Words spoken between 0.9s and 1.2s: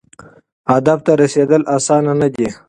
ته